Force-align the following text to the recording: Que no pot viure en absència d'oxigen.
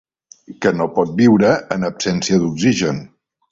Que 0.65 0.71
no 0.77 0.87
pot 0.95 1.11
viure 1.19 1.53
en 1.77 1.87
absència 1.91 2.43
d'oxigen. 2.47 3.07